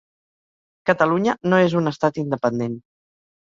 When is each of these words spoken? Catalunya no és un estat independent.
Catalunya 0.91 1.35
no 1.53 1.61
és 1.67 1.77
un 1.83 1.93
estat 1.93 2.19
independent. 2.25 2.77